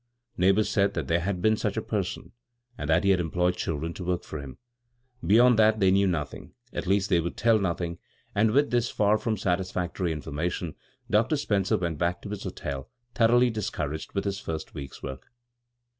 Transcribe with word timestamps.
Neighbors 0.35 0.67
said 0.67 0.95
that 0.95 1.07
there 1.07 1.19
had 1.19 1.43
been 1.43 1.55
such 1.55 1.77
a 1.77 1.81
person, 1.83 2.31
and 2.75 2.89
that 2.89 3.03
he 3.03 3.11
had 3.11 3.19
employed 3.19 3.55
children 3.55 3.93
to 3.93 4.03
work 4.03 4.33
(or 4.33 4.39
him. 4.39 4.57
Beyond 5.23 5.59
that 5.59 5.79
they 5.79 5.91
knew 5.91 6.07
nothing— 6.07 6.55
at 6.73 6.87
least 6.87 7.09
they 7.11 7.21
would 7.21 7.37
tell 7.37 7.59
nothing; 7.59 7.99
and 8.33 8.49
with 8.49 8.71
this 8.71 8.89
far 8.89 9.19
from 9.19 9.37
satisfactory 9.37 10.11
information 10.11 10.73
Dr. 11.07 11.37
Spencer 11.37 11.77
went 11.77 11.99
back 11.99 12.19
to 12.23 12.29
his 12.31 12.41
hotel 12.45 12.89
thoroughly 13.13 13.51
discout^ 13.51 13.93
aged 13.93 14.13
with 14.13 14.23
his 14.25 14.39
first 14.39 14.73
week's 14.73 15.03
work. 15.03 15.27